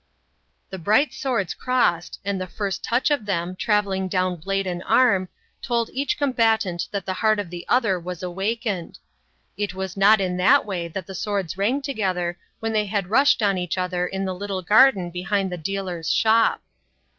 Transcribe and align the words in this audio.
The 0.71 0.79
bright 0.79 1.13
swords 1.13 1.53
crossed, 1.53 2.19
and 2.25 2.41
the 2.41 2.47
first 2.47 2.83
touch 2.83 3.11
of 3.11 3.27
them, 3.27 3.55
travelling 3.55 4.07
down 4.07 4.37
blade 4.37 4.65
and 4.65 4.81
arm, 4.87 5.29
told 5.61 5.91
each 5.93 6.17
combatant 6.17 6.87
that 6.89 7.05
the 7.05 7.13
heart 7.21 7.37
of 7.37 7.51
the 7.51 7.67
other 7.69 7.99
was 7.99 8.23
awakened. 8.23 8.97
It 9.57 9.75
was 9.75 9.95
not 9.95 10.19
in 10.19 10.37
that 10.37 10.65
way 10.65 10.87
that 10.87 11.05
the 11.05 11.13
swords 11.13 11.55
rang 11.55 11.83
together 11.83 12.39
when 12.59 12.73
they 12.73 12.87
had 12.87 13.11
rushed 13.11 13.43
on 13.43 13.59
each 13.59 13.77
other 13.77 14.07
in 14.07 14.25
the 14.25 14.33
little 14.33 14.63
garden 14.63 15.11
behind 15.11 15.51
the 15.51 15.57
dealer's 15.59 16.09
shop. 16.09 16.63